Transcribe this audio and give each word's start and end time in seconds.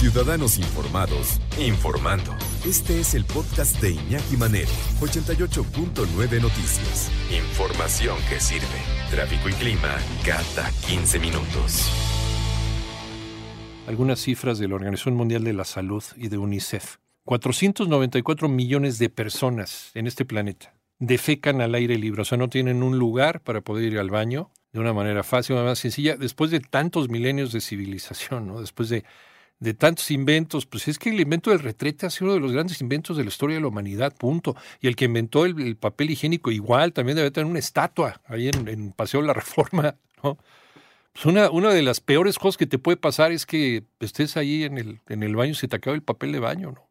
Ciudadanos 0.00 0.56
Informados, 0.56 1.42
informando. 1.58 2.34
Este 2.64 3.00
es 3.00 3.14
el 3.14 3.26
podcast 3.26 3.78
de 3.82 3.90
Iñaki 3.90 4.38
Manero, 4.38 4.70
88.9 4.98 6.40
Noticias. 6.40 7.12
Información 7.30 8.16
que 8.30 8.40
sirve. 8.40 8.64
Tráfico 9.10 9.50
y 9.50 9.52
clima 9.52 9.94
cada 10.24 10.70
15 10.88 11.18
minutos. 11.18 11.92
Algunas 13.86 14.20
cifras 14.20 14.58
de 14.58 14.68
la 14.68 14.76
Organización 14.76 15.16
Mundial 15.16 15.44
de 15.44 15.52
la 15.52 15.66
Salud 15.66 16.02
y 16.16 16.28
de 16.28 16.38
UNICEF. 16.38 16.96
494 17.26 18.48
millones 18.48 18.98
de 18.98 19.10
personas 19.10 19.90
en 19.92 20.06
este 20.06 20.24
planeta 20.24 20.72
defecan 20.98 21.60
al 21.60 21.74
aire 21.74 21.98
libre, 21.98 22.22
o 22.22 22.24
sea, 22.24 22.38
no 22.38 22.48
tienen 22.48 22.82
un 22.82 22.98
lugar 22.98 23.42
para 23.42 23.60
poder 23.60 23.92
ir 23.92 23.98
al 23.98 24.08
baño 24.08 24.50
de 24.72 24.80
una 24.80 24.94
manera 24.94 25.22
fácil, 25.24 25.54
una 25.54 25.62
manera 25.62 25.76
sencilla, 25.76 26.16
después 26.16 26.50
de 26.50 26.60
tantos 26.60 27.10
milenios 27.10 27.52
de 27.52 27.60
civilización, 27.60 28.46
¿no? 28.46 28.62
después 28.62 28.88
de, 28.88 29.04
de 29.60 29.74
tantos 29.74 30.10
inventos, 30.10 30.66
pues 30.66 30.88
es 30.88 30.98
que 30.98 31.10
el 31.10 31.20
invento 31.20 31.50
del 31.50 31.60
retrete 31.60 32.06
ha 32.06 32.10
sido 32.10 32.26
uno 32.26 32.34
de 32.34 32.40
los 32.40 32.52
grandes 32.52 32.80
inventos 32.80 33.16
de 33.16 33.24
la 33.24 33.28
historia 33.28 33.56
de 33.56 33.60
la 33.60 33.68
humanidad, 33.68 34.14
punto. 34.16 34.56
Y 34.80 34.88
el 34.88 34.96
que 34.96 35.04
inventó 35.04 35.44
el, 35.44 35.76
papel 35.76 36.10
higiénico 36.10 36.50
igual 36.50 36.92
también 36.92 37.16
debe 37.16 37.30
tener 37.30 37.48
una 37.48 37.58
estatua 37.58 38.20
ahí 38.26 38.48
en, 38.48 38.66
en 38.68 38.92
Paseo 38.92 39.20
de 39.20 39.26
la 39.26 39.34
Reforma, 39.34 39.94
¿no? 40.24 40.38
Pues 41.12 41.26
una, 41.26 41.50
una 41.50 41.70
de 41.70 41.82
las 41.82 42.00
peores 42.00 42.38
cosas 42.38 42.56
que 42.56 42.66
te 42.66 42.78
puede 42.78 42.96
pasar 42.96 43.32
es 43.32 43.44
que 43.44 43.84
estés 43.98 44.36
ahí 44.36 44.64
en 44.64 44.78
el, 44.78 45.00
en 45.08 45.22
el 45.22 45.34
baño 45.34 45.52
y 45.52 45.56
se 45.56 45.68
te 45.68 45.76
acabe 45.76 45.96
el 45.96 46.02
papel 46.02 46.32
de 46.32 46.38
baño, 46.38 46.72
¿no? 46.72 46.88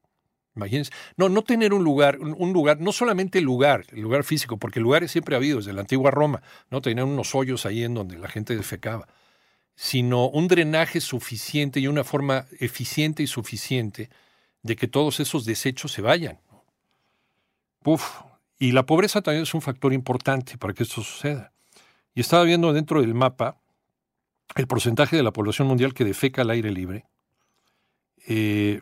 Imagínense. 0.55 0.91
No, 1.15 1.29
no 1.29 1.43
tener 1.43 1.73
un 1.73 1.83
lugar, 1.83 2.19
un 2.19 2.51
lugar, 2.51 2.81
no 2.81 2.91
solamente 2.91 3.39
el 3.39 3.45
lugar, 3.45 3.85
el 3.93 4.01
lugar 4.01 4.23
físico, 4.25 4.57
porque 4.57 4.81
lugares 4.81 5.11
siempre 5.11 5.35
ha 5.35 5.37
habido 5.37 5.57
desde 5.57 5.71
la 5.71 5.81
antigua 5.81 6.11
Roma, 6.11 6.41
¿no? 6.69 6.81
Tenían 6.81 7.07
unos 7.07 7.33
hoyos 7.33 7.65
ahí 7.65 7.83
en 7.83 7.93
donde 7.93 8.17
la 8.17 8.27
gente 8.27 8.57
defecaba, 8.57 9.07
sino 9.81 10.27
un 10.27 10.49
drenaje 10.49 10.99
suficiente 10.99 11.79
y 11.79 11.87
una 11.87 12.03
forma 12.03 12.47
eficiente 12.59 13.23
y 13.23 13.27
suficiente 13.27 14.09
de 14.61 14.75
que 14.75 14.89
todos 14.89 15.21
esos 15.21 15.45
desechos 15.45 15.93
se 15.93 16.01
vayan. 16.01 16.37
Y 18.59 18.73
la 18.73 18.85
pobreza 18.85 19.21
también 19.21 19.43
es 19.43 19.53
un 19.53 19.61
factor 19.61 19.93
importante 19.93 20.57
para 20.57 20.73
que 20.73 20.83
esto 20.83 21.01
suceda. 21.01 21.53
Y 22.13 22.19
estaba 22.19 22.43
viendo 22.43 22.73
dentro 22.73 22.99
del 22.99 23.13
mapa 23.13 23.55
el 24.55 24.67
porcentaje 24.67 25.15
de 25.15 25.23
la 25.23 25.31
población 25.31 25.69
mundial 25.69 25.93
que 25.93 26.03
defeca 26.03 26.41
al 26.41 26.49
aire 26.49 26.71
libre. 26.71 27.05
Eh, 28.27 28.81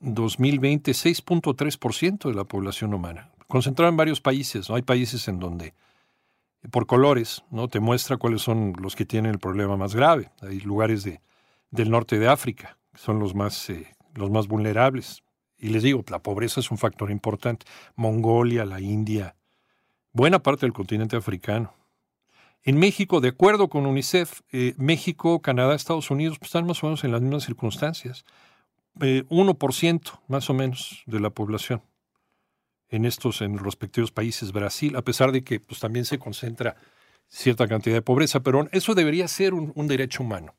2020 0.00 0.90
6.3% 0.90 2.28
de 2.28 2.34
la 2.34 2.42
población 2.42 2.92
humana, 2.92 3.30
concentrada 3.46 3.90
en 3.90 3.96
varios 3.96 4.20
países. 4.20 4.68
¿no? 4.68 4.74
Hay 4.74 4.82
países 4.82 5.28
en 5.28 5.38
donde, 5.38 5.74
por 6.70 6.86
colores, 6.86 7.44
¿no? 7.50 7.68
te 7.68 7.80
muestra 7.80 8.16
cuáles 8.16 8.42
son 8.42 8.74
los 8.80 8.96
que 8.96 9.04
tienen 9.04 9.32
el 9.32 9.38
problema 9.38 9.76
más 9.76 9.94
grave. 9.94 10.30
Hay 10.42 10.60
lugares 10.60 11.04
de, 11.04 11.20
del 11.70 11.90
norte 11.90 12.18
de 12.18 12.28
África, 12.28 12.78
que 12.92 12.98
son 12.98 13.18
los 13.18 13.34
más, 13.34 13.70
eh, 13.70 13.86
los 14.14 14.30
más 14.30 14.48
vulnerables. 14.48 15.22
Y 15.58 15.68
les 15.68 15.82
digo, 15.82 16.04
la 16.08 16.20
pobreza 16.20 16.60
es 16.60 16.70
un 16.70 16.78
factor 16.78 17.10
importante. 17.10 17.66
Mongolia, 17.96 18.64
la 18.64 18.80
India, 18.80 19.36
buena 20.12 20.40
parte 20.40 20.66
del 20.66 20.72
continente 20.72 21.16
africano. 21.16 21.74
En 22.64 22.78
México, 22.78 23.20
de 23.20 23.28
acuerdo 23.28 23.68
con 23.68 23.86
UNICEF, 23.86 24.40
eh, 24.52 24.74
México, 24.76 25.40
Canadá, 25.40 25.74
Estados 25.74 26.10
Unidos 26.10 26.38
pues, 26.38 26.48
están 26.48 26.66
más 26.66 26.82
o 26.82 26.86
menos 26.86 27.04
en 27.04 27.12
las 27.12 27.22
mismas 27.22 27.44
circunstancias 27.44 28.24
eh, 29.00 29.24
1% 29.28 30.20
más 30.26 30.50
o 30.50 30.54
menos 30.54 31.02
de 31.06 31.20
la 31.20 31.30
población 31.30 31.82
en 32.90 33.04
estos, 33.04 33.40
en 33.42 33.52
los 33.52 33.62
respectivos 33.62 34.12
países. 34.12 34.52
Brasil, 34.52 34.96
a 34.96 35.02
pesar 35.02 35.32
de 35.32 35.42
que 35.42 35.60
pues, 35.60 35.80
también 35.80 36.04
se 36.04 36.18
concentra 36.18 36.76
cierta 37.28 37.68
cantidad 37.68 37.94
de 37.94 38.02
pobreza, 38.02 38.40
pero 38.40 38.68
eso 38.72 38.94
debería 38.94 39.28
ser 39.28 39.54
un, 39.54 39.88
derecho 39.88 40.22
humano. 40.22 40.54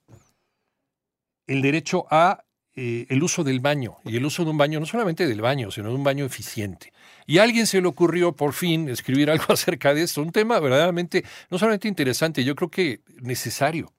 El 1.48 1.62
derecho 1.62 2.06
a 2.12 2.44
eh, 2.76 3.08
el 3.10 3.24
uso 3.24 3.44
del 3.44 3.60
baño, 3.60 3.98
y 4.06 4.16
el 4.16 4.26
uso 4.26 4.44
de 4.44 4.52
un 4.52 4.58
baño, 4.58 4.80
no 4.80 4.86
solamente 4.86 5.28
del 5.28 5.42
baño, 5.42 5.72
sino 5.72 5.90
de 5.90 5.96
un 5.96 6.04
baño 6.04 6.26
eficiente. 6.26 6.94
Y 7.26 7.40
a 7.40 7.44
alguien 7.44 7.66
se 7.66 7.82
le 7.82 7.88
ocurrió 7.88 8.34
por 8.34 8.54
fin 8.54 8.88
escribir 8.88 9.30
algo 9.32 9.46
acerca 9.50 9.94
de 9.94 10.04
esto, 10.04 10.22
un 10.22 10.32
tema 10.32 10.60
verdaderamente, 10.60 11.26
no 11.50 11.58
solamente 11.58 11.88
interesante, 11.88 12.44
yo 12.44 12.56
creo 12.56 12.70
que 12.70 13.02
necesario. 13.22 13.92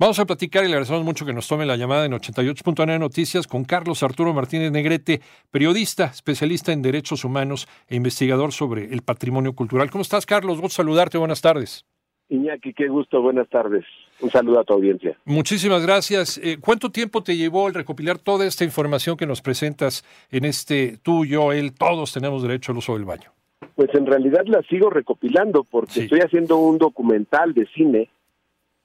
Vamos 0.00 0.20
a 0.20 0.26
platicar 0.26 0.62
y 0.62 0.68
le 0.68 0.74
agradecemos 0.74 1.02
mucho 1.02 1.26
que 1.26 1.32
nos 1.32 1.48
tome 1.48 1.66
la 1.66 1.76
llamada 1.76 2.06
en 2.06 2.12
88.9 2.12 3.00
Noticias 3.00 3.48
con 3.48 3.64
Carlos 3.64 4.04
Arturo 4.04 4.32
Martínez 4.32 4.70
Negrete, 4.70 5.20
periodista, 5.50 6.04
especialista 6.04 6.70
en 6.70 6.82
derechos 6.82 7.24
humanos 7.24 7.66
e 7.88 7.96
investigador 7.96 8.52
sobre 8.52 8.92
el 8.94 9.02
patrimonio 9.02 9.54
cultural. 9.54 9.90
¿Cómo 9.90 10.02
estás, 10.02 10.24
Carlos? 10.24 10.60
Gusto 10.60 10.76
saludarte. 10.76 11.18
Buenas 11.18 11.40
tardes. 11.40 11.84
Iñaki, 12.28 12.74
qué 12.74 12.86
gusto. 12.86 13.20
Buenas 13.20 13.48
tardes. 13.48 13.84
Un 14.20 14.30
saludo 14.30 14.60
a 14.60 14.64
tu 14.64 14.74
audiencia. 14.74 15.18
Muchísimas 15.24 15.84
gracias. 15.84 16.38
Eh, 16.44 16.58
¿Cuánto 16.60 16.90
tiempo 16.90 17.24
te 17.24 17.36
llevó 17.36 17.66
el 17.66 17.74
recopilar 17.74 18.20
toda 18.20 18.46
esta 18.46 18.62
información 18.62 19.16
que 19.16 19.26
nos 19.26 19.42
presentas 19.42 20.04
en 20.30 20.44
este 20.44 20.98
tú, 21.02 21.24
yo, 21.24 21.50
él, 21.50 21.74
todos 21.74 22.12
tenemos 22.12 22.44
derecho 22.44 22.70
al 22.70 22.78
uso 22.78 22.92
del 22.92 23.04
baño? 23.04 23.32
Pues 23.74 23.92
en 23.94 24.06
realidad 24.06 24.44
la 24.46 24.62
sigo 24.62 24.90
recopilando 24.90 25.64
porque 25.64 26.04
estoy 26.04 26.20
haciendo 26.20 26.58
un 26.58 26.78
documental 26.78 27.52
de 27.52 27.66
cine 27.74 28.08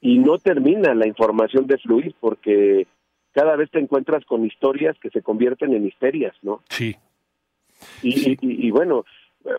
y 0.03 0.19
no 0.19 0.37
termina 0.37 0.93
la 0.93 1.07
información 1.07 1.65
de 1.65 1.77
fluir 1.77 2.13
porque 2.19 2.85
cada 3.31 3.55
vez 3.55 3.71
te 3.71 3.79
encuentras 3.79 4.25
con 4.25 4.45
historias 4.45 4.97
que 4.99 5.09
se 5.09 5.21
convierten 5.21 5.73
en 5.73 5.87
histerias, 5.87 6.35
¿no? 6.41 6.61
Sí. 6.69 6.97
Y, 8.01 8.37
y, 8.41 8.69
bueno, 8.69 9.05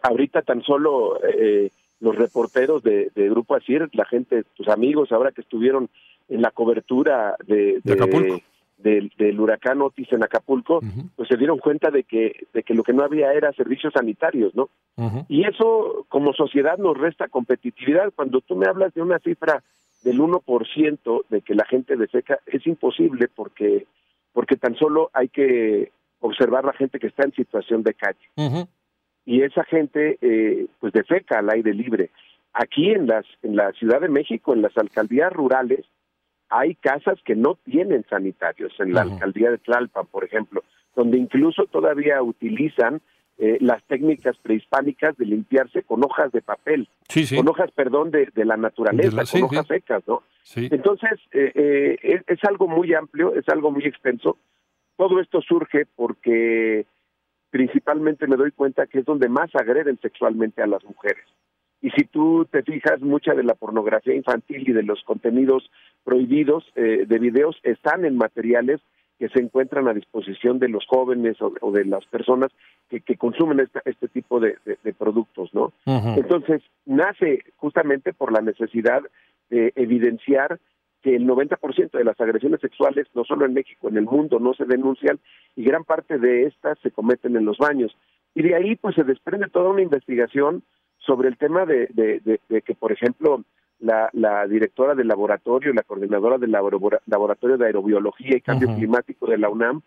ahorita 0.02 0.42
tan 0.42 0.62
solo 0.62 1.18
eh, 1.24 1.70
los 2.00 2.14
reporteros 2.14 2.82
de, 2.82 3.10
Grupo 3.14 3.54
Asir, 3.54 3.88
la 3.94 4.04
gente, 4.04 4.44
tus 4.54 4.68
amigos, 4.68 5.12
ahora 5.12 5.32
que 5.32 5.40
estuvieron 5.40 5.88
en 6.28 6.42
la 6.42 6.50
cobertura 6.50 7.36
de, 7.46 7.80
del, 8.76 9.40
huracán 9.40 9.80
Otis 9.80 10.12
en 10.12 10.24
Acapulco, 10.24 10.80
pues 11.16 11.28
se 11.28 11.38
dieron 11.38 11.58
cuenta 11.58 11.90
de 11.90 12.04
que, 12.04 12.46
de 12.52 12.62
que 12.62 12.74
lo 12.74 12.82
que 12.82 12.92
no 12.92 13.02
había 13.02 13.32
era 13.32 13.50
servicios 13.54 13.94
sanitarios, 13.94 14.54
¿no? 14.54 14.68
Y 15.28 15.46
eso 15.46 16.04
como 16.08 16.34
sociedad 16.34 16.76
nos 16.76 16.98
resta 16.98 17.28
competitividad. 17.28 18.12
Cuando 18.14 18.42
tú 18.42 18.56
me 18.56 18.66
hablas 18.66 18.92
de 18.92 19.00
una 19.00 19.18
cifra 19.20 19.62
del 20.04 20.20
1% 20.20 21.24
de 21.30 21.40
que 21.40 21.54
la 21.54 21.64
gente 21.64 21.96
defeca 21.96 22.38
es 22.46 22.66
imposible 22.66 23.28
porque 23.34 23.86
porque 24.32 24.56
tan 24.56 24.74
solo 24.76 25.10
hay 25.12 25.28
que 25.28 25.92
observar 26.20 26.64
la 26.64 26.72
gente 26.72 26.98
que 26.98 27.06
está 27.06 27.24
en 27.24 27.32
situación 27.32 27.82
de 27.82 27.94
calle. 27.94 28.66
Y 29.24 29.42
esa 29.42 29.64
gente 29.64 30.18
eh, 30.20 30.66
pues 30.80 30.92
defeca 30.92 31.38
al 31.38 31.50
aire 31.50 31.72
libre. 31.72 32.10
Aquí 32.52 32.90
en 32.90 33.06
las 33.06 33.24
en 33.42 33.56
la 33.56 33.72
Ciudad 33.72 34.00
de 34.00 34.08
México, 34.08 34.52
en 34.52 34.62
las 34.62 34.76
alcaldías 34.76 35.32
rurales, 35.32 35.86
hay 36.50 36.74
casas 36.74 37.18
que 37.24 37.34
no 37.34 37.56
tienen 37.64 38.04
sanitarios, 38.08 38.72
en 38.78 38.92
la 38.92 39.02
alcaldía 39.02 39.50
de 39.50 39.58
Tlalpan, 39.58 40.06
por 40.06 40.24
ejemplo, 40.24 40.62
donde 40.94 41.16
incluso 41.16 41.64
todavía 41.66 42.22
utilizan 42.22 43.00
eh, 43.36 43.58
las 43.60 43.82
técnicas 43.88 44.36
prehispánicas 44.38 45.16
de 45.16 45.26
limpiarse 45.26 45.82
con 45.82 46.04
hojas 46.04 46.30
de 46.30 46.40
papel, 46.40 46.88
con 47.34 47.48
hojas, 47.48 47.68
perdón, 47.72 48.12
de, 48.12 48.30
la 48.36 48.56
naturaleza, 48.56 49.24
con 49.28 49.42
hojas 49.42 49.66
secas, 49.66 50.04
¿no? 50.06 50.22
Entonces, 50.54 51.18
eh, 51.32 51.50
eh, 52.00 52.22
es, 52.28 52.44
algo 52.44 52.68
muy 52.68 52.94
amplio, 52.94 53.34
es 53.34 53.48
algo 53.48 53.72
muy 53.72 53.84
extenso. 53.86 54.38
Todo 54.96 55.18
esto 55.18 55.40
surge 55.40 55.84
porque 55.96 56.86
principalmente 57.50 58.28
me 58.28 58.36
doy 58.36 58.52
cuenta 58.52 58.86
que 58.86 59.00
es 59.00 59.04
donde 59.04 59.28
más 59.28 59.50
agreden 59.56 59.98
sexualmente 60.00 60.62
a 60.62 60.68
las 60.68 60.84
mujeres. 60.84 61.24
Y 61.82 61.90
si 61.90 62.04
tú 62.04 62.46
te 62.48 62.62
fijas, 62.62 63.00
mucha 63.00 63.34
de 63.34 63.42
la 63.42 63.54
pornografía 63.54 64.14
infantil 64.14 64.68
y 64.68 64.72
de 64.72 64.84
los 64.84 65.02
contenidos 65.02 65.68
prohibidos 66.04 66.64
de 66.76 67.18
videos 67.18 67.58
están 67.64 68.04
en 68.04 68.16
materiales 68.16 68.80
que 69.24 69.30
se 69.30 69.40
encuentran 69.40 69.88
a 69.88 69.94
disposición 69.94 70.58
de 70.58 70.68
los 70.68 70.84
jóvenes 70.86 71.38
o, 71.40 71.72
de 71.72 71.86
las 71.86 72.04
personas 72.04 72.50
que, 72.90 73.00
que 73.00 73.16
consumen 73.16 73.66
este 73.86 74.08
tipo 74.08 74.38
de, 74.38 74.58
productos, 74.98 75.48
¿no? 75.54 75.72
Entonces, 75.86 76.60
nace 76.84 77.42
justamente 77.56 78.12
por 78.12 78.30
la 78.30 78.42
necesidad 78.42 79.00
de 79.48 79.72
evidenciar 79.76 80.60
que 81.00 81.16
el 81.16 81.26
90% 81.26 81.92
de 81.92 82.04
las 82.04 82.20
agresiones 82.20 82.60
sexuales, 82.60 83.06
no 83.14 83.24
solo 83.24 83.46
en 83.46 83.54
México, 83.54 83.88
en 83.88 83.96
el 83.96 84.04
mundo, 84.04 84.38
no 84.40 84.52
se 84.52 84.66
denuncian 84.66 85.18
y 85.56 85.64
gran 85.64 85.84
parte 85.84 86.18
de 86.18 86.44
estas 86.44 86.78
se 86.80 86.90
cometen 86.90 87.34
en 87.34 87.46
los 87.46 87.56
baños. 87.56 87.96
Y 88.34 88.42
de 88.42 88.54
ahí, 88.54 88.76
pues, 88.76 88.94
se 88.94 89.04
desprende 89.04 89.48
toda 89.48 89.70
una 89.70 89.80
investigación 89.80 90.64
sobre 90.98 91.30
el 91.30 91.38
tema 91.38 91.64
de, 91.64 91.86
de 91.94 92.60
que, 92.60 92.74
por 92.74 92.92
ejemplo, 92.92 93.42
la, 93.84 94.08
la 94.12 94.46
directora 94.46 94.94
del 94.94 95.08
laboratorio, 95.08 95.72
la 95.72 95.82
coordinadora 95.82 96.38
del 96.38 96.50
laboratorio 96.50 97.58
de 97.58 97.66
aerobiología 97.66 98.36
y 98.36 98.40
cambio 98.40 98.74
climático 98.74 99.26
de 99.26 99.38
la 99.38 99.50
UNAM, 99.50 99.82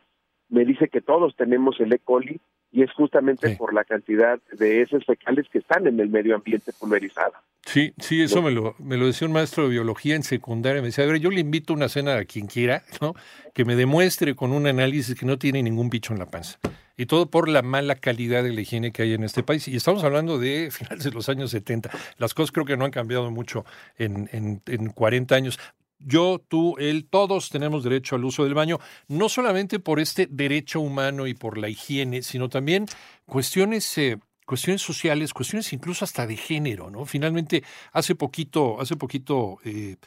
me 0.50 0.66
dice 0.66 0.88
que 0.88 1.02
todos 1.02 1.36
tenemos 1.36 1.80
el 1.80 1.92
E. 1.92 2.00
coli 2.00 2.40
y 2.72 2.84
es 2.84 2.92
justamente 2.94 3.56
por 3.56 3.74
la 3.74 3.84
cantidad 3.84 4.40
de 4.52 4.82
heces 4.82 5.04
fecales 5.06 5.48
que 5.52 5.60
están 5.60 5.88
en 5.88 6.00
el 6.00 6.10
medio 6.10 6.36
ambiente 6.36 6.72
pulverizado. 6.80 7.34
Sí, 7.66 7.94
sí, 7.98 8.22
eso 8.22 8.42
me, 8.42 8.52
lo, 8.52 8.76
me 8.78 8.98
lo 8.98 9.08
decía 9.08 9.28
un 9.28 9.34
maestro 9.34 9.64
de 9.64 9.70
biología 9.70 10.16
en 10.16 10.24
secundaria. 10.24 10.82
Me 10.82 10.90
decía, 10.90 11.04
a 11.04 11.08
ver, 11.08 11.20
yo 11.20 11.32
le 11.32 11.42
invito 11.42 11.74
una 11.74 11.90
cena 11.90 12.18
a 12.18 12.26
quien 12.26 12.48
quiera, 12.48 12.84
¿no? 13.02 13.14
Que 13.54 13.66
me 13.66 13.76
demuestre 13.76 14.36
con 14.36 14.54
un 14.54 14.68
análisis 14.68 15.20
que 15.20 15.26
no 15.26 15.38
tiene 15.38 15.64
ningún 15.64 15.90
bicho 15.90 16.14
en 16.14 16.20
la 16.20 16.28
panza 16.28 16.60
y 16.98 17.06
todo 17.06 17.30
por 17.30 17.48
la 17.48 17.62
mala 17.62 17.96
calidad 17.96 18.44
de 18.44 18.52
la 18.52 18.62
higiene 18.62 18.92
que 18.92 19.04
hay 19.04 19.14
en 19.14 19.24
este 19.24 19.44
país. 19.44 19.68
Y 19.68 19.76
estamos 19.76 20.04
hablando 20.04 20.40
de 20.40 20.72
finales 20.72 21.04
de 21.04 21.12
los 21.12 21.30
años 21.30 21.52
70. 21.52 21.90
Las 22.18 22.34
cosas 22.34 22.52
creo 22.52 22.66
que 22.66 22.76
no 22.76 22.86
han 22.86 22.92
cambiado 22.92 23.30
mucho 23.32 23.66
en, 23.98 24.28
en, 24.34 24.62
en 24.66 24.90
40 24.90 25.36
años. 25.36 25.60
yo, 26.00 26.44
tú, 26.48 26.76
él, 26.80 27.08
todos 27.10 27.50
tenemos 27.50 27.84
derecho 27.84 28.16
al 28.16 28.26
uso 28.26 28.44
del 28.44 28.56
baño, 28.56 28.80
no 29.08 29.30
solamente 29.30 29.80
por 29.80 30.00
este 30.00 30.28
derecho 30.30 30.82
humano 30.82 31.28
y 31.28 31.36
por 31.36 31.58
la 31.58 31.70
higiene, 31.70 32.24
sino 32.24 32.50
también 32.50 32.88
cuestiones, 33.26 33.98
eh, 33.98 34.18
cuestiones 34.46 34.82
sociales, 34.82 35.34
cuestiones 35.34 35.72
incluso 35.74 36.04
hasta 36.04 36.26
de 36.26 36.38
género, 36.38 36.90
¿no? 36.90 37.06
Finalmente, 37.06 37.64
hace 37.92 38.16
poquito, 38.16 38.82
hace 38.82 38.96
poquito 38.96 39.60
eh, 39.64 39.98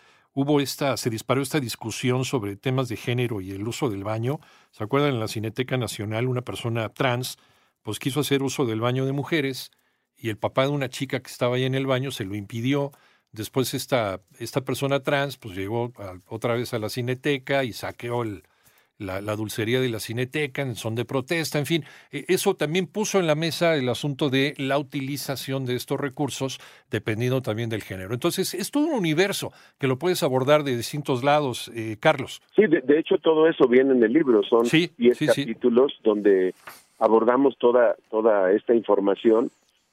hubo 0.40 0.60
esta, 0.60 0.96
se 0.96 1.10
disparó 1.10 1.42
esta 1.42 1.60
discusión 1.60 2.25
sobre 2.25 2.56
temas 2.56 2.88
de 2.88 2.96
género 2.96 3.40
y 3.40 3.52
el 3.52 3.66
uso 3.66 3.90
del 3.90 4.04
baño. 4.04 4.40
¿Se 4.70 4.84
acuerdan? 4.84 5.14
En 5.14 5.20
la 5.20 5.28
Cineteca 5.28 5.76
Nacional, 5.76 6.28
una 6.28 6.42
persona 6.42 6.88
trans, 6.88 7.38
pues 7.82 7.98
quiso 7.98 8.20
hacer 8.20 8.42
uso 8.42 8.66
del 8.66 8.81
baño 8.81 9.06
de 9.06 9.12
mujeres 9.12 9.70
y 10.16 10.28
el 10.28 10.38
papá 10.38 10.62
de 10.62 10.70
una 10.70 10.88
chica 10.88 11.20
que 11.20 11.31
estaba 11.31 11.56
ahí 11.56 11.64
en 11.64 11.75
el 11.75 11.87
baño 11.87 12.10
se 12.10 12.25
lo 12.25 12.34
impidió 12.34 12.92
Después 13.32 13.75
esta, 13.75 14.20
esta 14.38 14.62
persona 14.62 15.00
trans 15.00 15.37
pues 15.37 15.56
llegó 15.56 15.92
otra 16.26 16.54
vez 16.54 16.75
a 16.75 16.81
la 16.81 16.88
cineteca 16.88 17.62
y 17.62 17.72
saqueó 17.72 18.25
la, 19.00 19.20
dulcería 19.35 19.81
de 19.81 19.88
la 19.88 19.99
cineteca 19.99 20.62
en 20.62 20.76
son 20.76 20.94
de 20.94 21.05
protesta, 21.05 21.58
en 21.58 21.67
fin, 21.67 21.85
e, 22.12 22.25
eso 22.29 22.55
también 22.55 22.87
puso 22.87 23.19
en 23.19 23.26
la 23.26 23.35
mesa 23.35 23.75
el 23.75 23.88
asunto 23.88 24.31
de 24.31 24.55
la 24.58 24.79
utilización 24.79 25.64
de 25.64 25.75
estos 25.75 25.99
recursos 25.99 26.61
dependiendo 26.91 27.43
también 27.43 27.70
del 27.70 27.82
género. 27.82 28.14
Entonces, 28.14 28.55
es 28.55 28.70
todo 28.70 28.87
un 28.87 28.94
universo 28.94 29.52
que 29.79 29.88
lo 29.88 29.99
puedes 29.99 30.23
abordar 30.23 30.62
de 30.62 30.76
distintos 30.76 31.25
lados, 31.25 31.70
eh, 31.75 31.97
Carlos. 31.99 32.43
Sí, 32.55 32.62
de, 32.67 32.99
hecho 32.99 33.17
todo 33.19 33.49
eso 33.49 33.67
viene 33.67 33.93
en 33.93 34.02
el 34.02 34.12
libro, 34.12 34.43
son 34.43 34.67
10 34.69 34.94
capítulos 35.26 35.99
donde 36.05 36.55
abordamos 36.99 37.56
toda, 37.58 37.96
toda 38.11 38.53
esta 38.53 38.75
información 38.75 39.50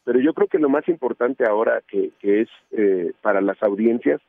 pero 0.07 0.21
yo 0.21 0.33
creo 0.33 0.47
que 0.47 0.57
lo 0.57 0.69
más 0.69 0.87
importante 0.87 1.43
ahora 1.45 1.81
que, 1.85 2.13
es 2.21 2.47
eh, 2.71 3.11
para 3.21 3.41
las 3.41 3.61
audiencias 3.61 4.21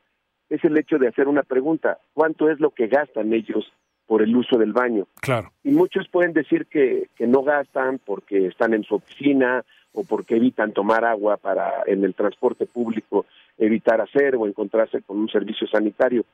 es 0.49 0.61
el 0.65 0.77
hecho 0.77 0.97
de 0.97 1.07
hacer 1.07 1.29
una 1.29 1.43
pregunta, 1.43 1.99
¿cuánto 2.13 2.49
es 2.49 2.59
lo 2.59 2.71
que 2.71 2.87
gastan 2.87 3.31
ellos 3.31 3.71
por 4.09 4.23
el 4.23 4.35
uso 4.35 4.57
del 4.57 4.73
baño? 4.73 5.05
Claro. 5.21 5.53
Y 5.63 5.69
muchos 5.69 6.07
pueden 6.09 6.33
decir 6.33 6.65
que, 6.65 7.09
que 7.15 7.27
no 7.27 7.43
gastan 7.43 7.99
porque 8.03 8.47
están 8.47 8.73
en 8.73 8.83
su 8.83 8.95
oficina 8.95 9.63
o 9.93 10.03
porque 10.03 10.37
evitan 10.37 10.73
tomar 10.73 11.05
agua 11.05 11.37
para 11.37 11.83
en 11.85 12.03
el 12.03 12.15
transporte 12.15 12.65
público 12.65 13.27
evitar 13.59 14.01
hacer 14.01 14.35
o 14.35 14.47
encontrarse 14.47 15.03
con 15.03 15.19
un 15.19 15.29
servicio 15.29 15.67
sanitario. 15.67 16.25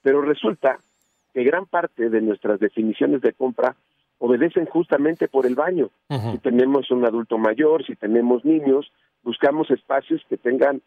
Pero 0.00 0.22
resulta 0.22 0.78
que 1.32 1.42
gran 1.42 1.66
parte 1.66 2.08
de 2.08 2.20
nuestras 2.20 2.60
definiciones 2.60 3.20
de 3.20 3.32
compra 3.32 3.74
obedecen 4.18 4.66
justamente 4.66 5.26
por 5.26 5.44
el 5.44 5.56
baño. 5.56 5.90
Si 6.30 6.38
tenemos 6.38 6.88
un 6.92 7.04
adulto 7.04 7.36
mayor, 7.36 7.84
si 7.84 7.96
tenemos 7.96 8.44
niños, 8.44 8.92
buscamos 9.24 9.72
espacios 9.72 10.22
que 10.28 10.36
tengan 10.36 10.82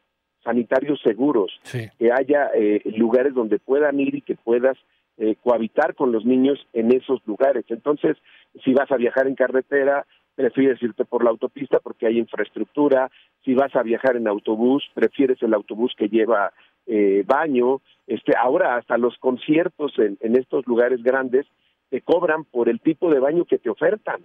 sanitarios 0.45 1.01
seguros, 1.01 1.59
que 1.99 2.09
haya 2.09 2.51
eh, 2.55 2.81
lugares 2.95 3.33
donde 3.33 3.59
puedan 3.59 3.99
ir 3.99 4.15
y 4.15 4.21
que 4.21 4.35
puedas 4.35 4.77
eh, 5.17 5.35
cohabitar 5.43 5.95
con 5.95 6.11
los 6.11 6.25
niños 6.25 6.59
en 6.73 6.91
esos 6.93 7.25
lugares. 7.25 7.65
Entonces, 7.69 8.17
si 8.63 8.73
vas 8.73 8.91
a 8.91 8.97
viajar 8.97 9.27
en 9.27 9.35
carretera, 9.35 10.05
prefieres 10.35 10.81
irte 10.81 11.05
por 11.05 11.23
la 11.23 11.31
autopista 11.31 11.79
porque 11.79 12.07
hay 12.07 12.19
infraestructura. 12.19 13.09
Si 13.43 13.53
vas 13.55 13.75
a 13.75 13.83
viajar 13.83 14.15
en 14.15 14.27
autobús, 14.27 14.83
prefieres 14.93 15.41
el 15.41 15.53
autobús 15.53 15.93
que 15.97 16.09
lleva 16.09 16.51
eh, 16.85 17.23
baño. 17.25 17.81
Este, 18.05 18.33
ahora 18.37 18.75
hasta 18.75 18.97
los 18.97 19.17
conciertos 19.17 19.93
en, 19.97 20.17
en 20.21 20.37
estos 20.37 20.65
lugares 20.67 21.01
grandes 21.01 21.47
te 21.89 22.01
cobran 22.01 22.43
por 22.43 22.69
el 22.69 22.79
tipo 22.79 23.09
de 23.09 23.19
baño 23.19 23.45
que 23.45 23.57
te 23.57 23.69
ofertan. 23.69 24.21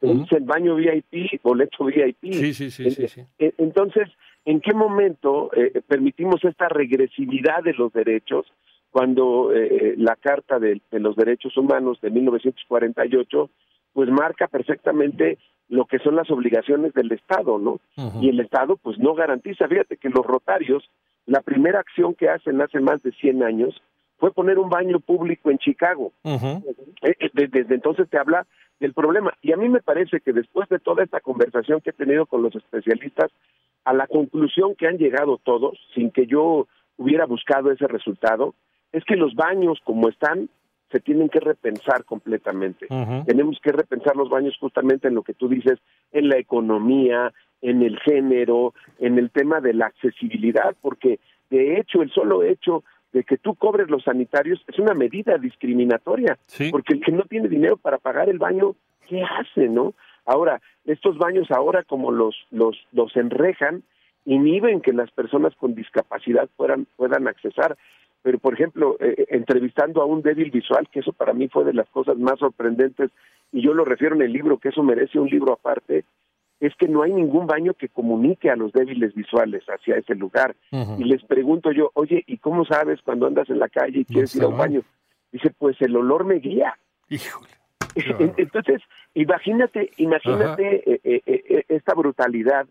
dicen 0.00 0.46
baño 0.46 0.76
VIP, 0.76 1.40
boleto 1.42 1.84
VIP. 1.84 2.32
Sí, 2.32 2.54
sí, 2.54 2.70
sí, 2.70 2.90
sí, 2.90 3.20
e, 3.38 3.52
Entonces, 3.58 4.08
¿en 4.44 4.60
qué 4.60 4.72
momento 4.74 5.50
eh, 5.54 5.82
permitimos 5.86 6.42
esta 6.44 6.68
regresividad 6.68 7.62
de 7.62 7.74
los 7.74 7.92
derechos 7.92 8.46
cuando 8.92 9.52
eh, 9.52 9.94
la 9.96 10.16
Carta 10.16 10.58
de, 10.60 10.80
los 10.92 11.16
Derechos 11.16 11.56
Humanos 11.56 11.98
de 12.00 12.10
1948 12.10 13.50
pues 13.94 14.08
marca 14.10 14.46
perfectamente 14.46 15.38
lo 15.68 15.86
que 15.86 15.98
son 15.98 16.14
las 16.16 16.30
obligaciones 16.30 16.92
del 16.92 17.10
Estado, 17.12 17.58
¿no? 17.58 17.80
Y 18.20 18.28
el 18.28 18.40
Estado 18.40 18.76
pues 18.76 18.98
no 18.98 19.14
garantiza, 19.14 19.66
fíjate 19.66 19.96
que 19.96 20.10
los 20.10 20.24
rotarios, 20.24 20.88
la 21.26 21.40
primera 21.40 21.80
acción 21.80 22.14
que 22.14 22.28
hacen 22.28 22.60
hace 22.60 22.80
más 22.80 23.02
de 23.02 23.12
100 23.12 23.42
años 23.42 23.82
fue 24.18 24.32
poner 24.32 24.58
un 24.58 24.68
baño 24.68 25.00
público 25.00 25.50
en 25.50 25.58
Chicago. 25.58 26.12
Eh, 26.22 26.62
eh, 27.02 27.30
desde, 27.32 27.74
entonces 27.74 28.08
te 28.08 28.18
habla 28.18 28.46
del 28.78 28.92
problema. 28.92 29.32
Y 29.40 29.52
a 29.52 29.56
mí 29.56 29.68
me 29.68 29.80
parece 29.80 30.20
que 30.20 30.32
después 30.32 30.68
de 30.68 30.78
toda 30.78 31.02
esta 31.02 31.20
conversación 31.20 31.80
que 31.80 31.90
he 31.90 31.94
tenido 31.94 32.26
con 32.26 32.42
los 32.42 32.54
especialistas, 32.54 33.30
a 33.84 33.92
la 33.92 34.06
conclusión 34.06 34.74
que 34.76 34.86
han 34.86 34.98
llegado 34.98 35.40
todos, 35.42 35.78
sin 35.94 36.10
que 36.10 36.26
yo 36.26 36.68
hubiera 36.98 37.26
buscado 37.26 37.72
ese 37.72 37.88
resultado, 37.88 38.54
es 38.92 39.04
que 39.04 39.16
los 39.16 39.34
baños 39.34 39.78
como 39.84 40.08
están 40.08 40.48
se 40.90 41.00
tienen 41.00 41.30
que 41.30 41.40
repensar 41.40 42.04
completamente. 42.04 42.86
Tenemos 43.24 43.58
que 43.62 43.72
repensar 43.72 44.14
los 44.14 44.28
baños 44.28 44.54
justamente 44.60 45.08
en 45.08 45.14
lo 45.14 45.22
que 45.22 45.32
tú 45.32 45.48
dices, 45.48 45.78
en 46.12 46.28
la 46.28 46.36
economía, 46.36 47.32
en 47.62 47.82
el 47.82 47.98
género, 48.00 48.74
en 48.98 49.18
el 49.18 49.30
tema 49.30 49.62
de 49.62 49.72
la 49.72 49.86
accesibilidad, 49.86 50.76
porque 50.82 51.18
de 51.48 51.78
hecho 51.80 52.02
el 52.02 52.10
solo 52.10 52.42
hecho 52.42 52.84
de 53.12 53.24
que 53.24 53.38
tú 53.38 53.54
cobres 53.54 53.90
los 53.90 54.04
sanitarios 54.04 54.62
es 54.68 54.78
una 54.78 54.94
medida 54.94 55.38
discriminatoria, 55.38 56.38
porque 56.70 56.94
el 56.94 57.00
que 57.00 57.12
no 57.12 57.22
tiene 57.24 57.48
dinero 57.48 57.76
para 57.76 57.98
pagar 57.98 58.28
el 58.28 58.38
baño, 58.38 58.74
¿qué 59.08 59.22
hace, 59.22 59.68
no? 59.68 59.94
Ahora, 60.24 60.60
estos 60.84 61.18
baños 61.18 61.50
ahora 61.50 61.84
como 61.84 62.10
los 62.10 62.36
los 62.50 62.76
los 62.92 63.16
enrejan, 63.16 63.82
inhiben 64.24 64.80
que 64.80 64.92
las 64.92 65.10
personas 65.10 65.54
con 65.56 65.74
discapacidad 65.74 66.48
puedan 66.56 66.86
puedan 66.96 67.28
accesar. 67.28 67.76
Pero, 68.22 68.38
por 68.38 68.54
ejemplo, 68.54 68.96
eh, 69.00 69.14
eh, 69.18 69.26
entrevistando 69.30 70.00
a 70.00 70.06
un 70.06 70.22
débil 70.22 70.50
visual, 70.50 70.88
que 70.90 71.00
eso 71.00 71.12
para 71.12 71.32
mí 71.32 71.48
fue 71.48 71.64
de 71.64 71.74
las 71.74 71.88
cosas 71.88 72.16
más 72.16 72.38
sorprendentes, 72.38 73.10
y 73.52 73.62
yo 73.62 73.74
lo 73.74 73.84
refiero 73.84 74.14
en 74.14 74.22
el 74.22 74.32
libro, 74.32 74.58
que 74.58 74.68
eso 74.68 74.82
merece 74.82 75.18
un 75.18 75.28
libro 75.28 75.52
aparte, 75.52 76.04
es 76.60 76.74
que 76.76 76.86
no 76.86 77.02
hay 77.02 77.12
ningún 77.12 77.46
baño 77.46 77.74
que 77.74 77.88
comunique 77.88 78.48
a 78.48 78.54
los 78.54 78.72
débiles 78.72 79.14
visuales 79.14 79.64
hacia 79.66 79.96
ese 79.96 80.14
lugar. 80.14 80.54
Y 80.96 81.02
les 81.04 81.24
pregunto 81.24 81.72
yo, 81.72 81.90
oye, 81.94 82.22
¿y 82.28 82.38
cómo 82.38 82.64
sabes 82.64 83.00
cuando 83.02 83.26
andas 83.26 83.50
en 83.50 83.58
la 83.58 83.68
calle 83.68 84.00
y 84.00 84.04
quieres 84.04 84.36
ir 84.36 84.44
a 84.44 84.48
un 84.48 84.56
baño? 84.56 84.82
Dice, 85.32 85.50
pues 85.58 85.76
el 85.80 85.96
olor 85.96 86.24
me 86.24 86.36
guía. 86.36 86.78
Híjole. 87.08 87.48
Entonces, 88.36 88.80
imagínate, 89.14 89.90
imagínate 89.96 90.88
eh, 90.88 91.22
eh, 91.26 91.64
esta 91.68 91.94
brutalidad 91.94 92.66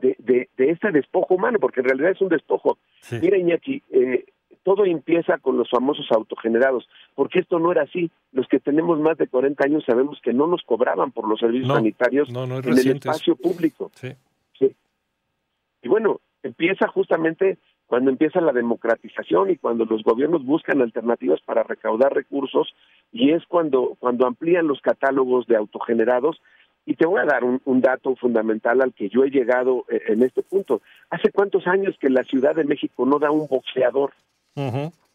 de, 0.00 0.16
de, 0.18 0.48
de, 0.56 0.70
este 0.70 0.90
despojo 0.90 1.34
humano, 1.34 1.58
porque 1.60 1.80
en 1.80 1.86
realidad 1.86 2.10
es 2.10 2.20
un 2.20 2.28
despojo. 2.28 2.78
Mira, 3.10 3.38
Iñaki, 3.38 3.82
eh, 3.90 4.24
todo 4.66 4.84
empieza 4.84 5.38
con 5.38 5.56
los 5.56 5.70
famosos 5.70 6.10
autogenerados, 6.10 6.88
porque 7.14 7.38
esto 7.38 7.60
no 7.60 7.70
era 7.70 7.82
así. 7.82 8.10
Los 8.32 8.48
que 8.48 8.58
tenemos 8.58 8.98
más 8.98 9.16
de 9.16 9.28
40 9.28 9.64
años 9.64 9.84
sabemos 9.86 10.18
que 10.20 10.32
no 10.32 10.48
nos 10.48 10.64
cobraban 10.64 11.12
por 11.12 11.28
los 11.28 11.38
servicios 11.38 11.72
sanitarios 11.72 12.28
en 12.28 12.50
el 12.50 12.88
espacio 12.88 13.36
público. 13.36 13.92
Sí. 13.94 14.12
Y 15.82 15.88
bueno, 15.88 16.20
empieza 16.42 16.88
justamente 16.88 17.58
cuando 17.86 18.10
empieza 18.10 18.40
la 18.40 18.52
democratización 18.52 19.50
y 19.50 19.56
cuando 19.56 19.84
los 19.84 20.02
gobiernos 20.02 20.44
buscan 20.44 20.82
alternativas 20.82 21.40
para 21.42 21.62
recaudar 21.62 22.12
recursos 22.12 22.74
y 23.12 23.30
es 23.30 23.44
cuando 23.46 23.96
cuando 24.00 24.26
amplían 24.26 24.66
los 24.66 24.80
catálogos 24.80 25.46
de 25.46 25.54
autogenerados 25.54 26.42
y 26.84 26.94
te 26.96 27.06
voy 27.06 27.20
a 27.20 27.24
dar 27.24 27.44
un, 27.44 27.80
dato 27.80 28.16
fundamental 28.16 28.82
al 28.82 28.94
que 28.94 29.08
yo 29.08 29.22
he 29.22 29.30
llegado 29.30 29.84
eh, 29.88 30.02
en 30.08 30.24
este 30.24 30.42
punto. 30.42 30.82
¿Hace 31.08 31.30
cuántos 31.30 31.68
años 31.68 31.96
que 32.00 32.10
la 32.10 32.24
Ciudad 32.24 32.56
de 32.56 32.64
México 32.64 33.06
no 33.06 33.20
da 33.20 33.30
un 33.30 33.46
boxeador? 33.46 34.12
Mm-hmm. 34.56 35.05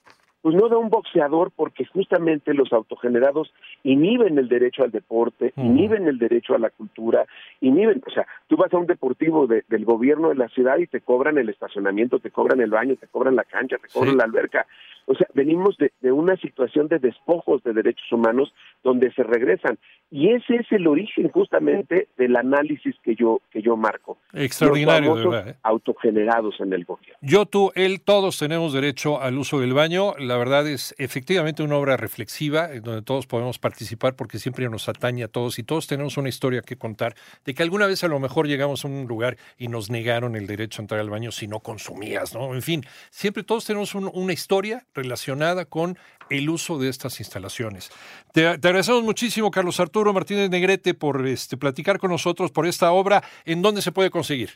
Pues 0.41 0.55
no 0.55 0.69
da 0.69 0.77
un 0.77 0.89
boxeador 0.89 1.51
porque 1.55 1.86
justamente 1.86 2.53
los 2.53 2.74
autogenerados 2.74 3.53
inhiben 3.83 4.38
el 4.38 4.48
derecho 4.48 4.83
al 4.83 4.91
deporte, 4.91 5.53
inhiben 5.55 6.07
el 6.07 6.17
derecho 6.17 6.55
a 6.55 6.60
la 6.60 6.69
cultura, 6.69 7.25
inhiben, 7.60 8.01
o 8.05 8.12
sea, 8.12 8.25
tú 8.48 8.57
vas 8.57 8.74
a 8.74 8.77
un 8.77 8.88
deportivo 8.88 9.48
del 9.48 9.86
gobierno 9.86 10.29
de 10.29 10.36
la 10.36 10.50
ciudad 10.50 10.77
y 10.79 10.88
te 10.88 11.01
cobran 11.01 11.38
el 11.38 11.50
estacionamiento, 11.50 12.19
te 12.19 12.31
cobran 12.31 12.60
el 12.62 12.71
baño, 12.71 12.95
te 12.95 13.07
cobran 13.07 13.36
la 13.36 13.43
cancha, 13.43 13.77
te 13.77 13.88
cobran 13.88 14.17
la 14.17 14.24
alberca. 14.24 14.65
O 15.05 15.15
sea, 15.15 15.27
venimos 15.33 15.77
de, 15.77 16.12
una 16.12 16.38
situación 16.38 16.88
de 16.88 17.00
despojos 17.00 17.63
de 17.63 17.74
derechos 17.74 18.12
humanos 18.12 18.53
donde 18.83 19.12
se 19.13 19.24
regresan. 19.24 19.77
Y 20.10 20.29
ese 20.29 20.55
es 20.55 20.71
el 20.71 20.88
origen 20.88 21.29
justamente 21.29 22.07
del 22.17 22.36
análisis 22.36 22.95
que 23.03 23.15
yo, 23.15 23.41
que 23.51 23.62
yo 23.62 23.75
marco. 23.77 24.17
Extraordinario, 24.33 25.15
verdad. 25.15 25.50
¿eh? 25.50 25.55
Autogenerados 25.63 26.60
en 26.60 26.74
el 26.74 26.86
gobierno. 26.86 27.17
Yo, 27.21 27.45
tú, 27.45 27.71
él, 27.75 28.01
todos 28.01 28.38
tenemos 28.38 28.74
derecho 28.74 29.21
al 29.21 29.38
uso 29.38 29.60
del 29.60 29.74
baño. 29.74 30.13
La 30.19 30.30
verdad 30.38 30.67
es 30.67 30.95
efectivamente 30.97 31.63
una 31.63 31.75
obra 31.77 31.97
reflexiva 31.97 32.67
donde 32.67 33.01
todos 33.01 33.27
podemos 33.27 33.59
participar 33.59 34.15
porque 34.15 34.39
siempre 34.39 34.69
nos 34.69 34.88
atañe 34.89 35.23
a 35.23 35.27
todos 35.27 35.59
y 35.59 35.63
todos 35.63 35.88
tenemos 35.88 36.17
una 36.17 36.29
historia 36.29 36.61
que 36.61 36.77
contar 36.77 37.15
de 37.45 37.53
que 37.53 37.63
alguna 37.63 37.88
vez 37.88 38.03
a 38.03 38.07
lo 38.07 38.19
mejor 38.19 38.47
llegamos 38.47 38.85
a 38.85 38.88
un 38.88 39.07
lugar 39.07 39.38
y 39.57 39.67
nos 39.67 39.89
negaron 39.89 40.35
el 40.35 40.47
derecho 40.47 40.81
a 40.81 40.83
entrar 40.83 41.00
al 41.00 41.09
baño 41.09 41.31
si 41.31 41.47
no 41.47 41.59
consumías, 41.59 42.33
¿no? 42.33 42.53
En 42.53 42.61
fin, 42.61 42.83
siempre 43.09 43.43
todos 43.43 43.65
tenemos 43.65 43.95
una 43.95 44.33
historia 44.33 44.85
relacionada 44.93 45.65
con 45.65 45.97
el 46.29 46.50
uso 46.50 46.79
de 46.79 46.89
estas 46.89 47.19
instalaciones. 47.19 47.91
Te, 48.33 48.47
agradecemos 48.47 49.03
muchísimo, 49.03 49.51
Carlos 49.51 49.79
Arturo 49.79 50.13
Martínez 50.13 50.50
Negrete, 50.50 50.93
por 50.93 51.25
este, 51.27 51.57
platicar 51.57 52.00
con 52.00 52.11
nosotros 52.11 52.51
por 52.51 52.65
esta 52.65 52.91
obra. 52.91 53.21
¿En 53.45 53.61
dónde 53.61 53.81
se 53.81 53.91
puede 53.91 54.09
conseguir? 54.09 54.51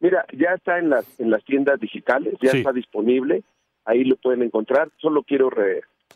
Mira, 0.00 0.24
ya 0.32 0.54
está 0.54 0.78
en 0.78 0.90
las, 0.90 1.20
en 1.20 1.30
las 1.30 1.44
tiendas 1.44 1.78
digitales, 1.78 2.34
ya 2.40 2.52
está 2.52 2.72
disponible. 2.72 3.42
Ahí 3.84 4.04
lo 4.04 4.16
pueden 4.16 4.42
encontrar. 4.42 4.90
Solo 4.98 5.22
quiero 5.22 5.50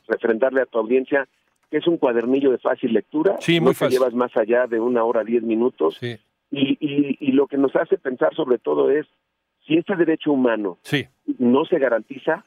refrendarle 0.09 0.62
a 0.62 0.66
tu 0.66 0.78
audiencia 0.78 1.28
que 1.71 1.78
es 1.78 1.87
un 1.88 1.97
cuadernillo 1.97 2.52
de 2.52 2.59
fácil 2.59 2.92
lectura, 2.92 3.37
sí, 3.40 3.61
muy 3.61 3.75
no 3.80 3.88
llevas 3.88 4.14
más 4.14 4.37
allá 4.37 4.66
de 4.68 4.78
una 4.78 5.02
hora, 5.02 5.25
diez 5.25 5.42
minutos, 5.42 5.97
sí. 5.99 6.16
y, 6.52 6.78
y, 6.78 7.16
y 7.18 7.33
lo 7.33 7.49
que 7.49 7.56
nos 7.56 7.75
hace 7.75 7.99
pensar 7.99 8.33
sobre 8.35 8.59
todo 8.59 8.90
es, 8.90 9.06
si 9.66 9.76
este 9.76 9.97
derecho 9.97 10.30
humano 10.30 10.78
sí. 10.83 11.06
no 11.38 11.64
se 11.64 11.80
garantiza, 11.80 12.44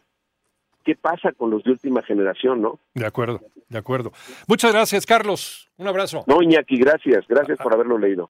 ¿qué 0.86 0.96
pasa 0.96 1.34
con 1.34 1.50
los 1.50 1.64
de 1.66 1.72
última 1.72 2.02
generación, 2.04 2.62
no? 2.62 2.80
De 2.94 3.06
acuerdo, 3.06 3.42
de 3.68 3.78
acuerdo. 3.78 4.14
Muchas 4.48 4.72
gracias, 4.72 5.06
Carlos. 5.06 5.70
Un 5.78 5.88
abrazo. 5.88 6.24
No, 6.28 6.42
Iñaki, 6.42 6.78
gracias. 6.78 7.28
Gracias 7.28 7.60
por 7.60 7.74
haberlo 7.74 7.98
leído. 7.98 8.26